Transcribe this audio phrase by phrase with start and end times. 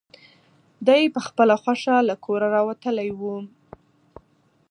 [0.87, 3.21] دی په خپله خوښه له کوره راوتلی و.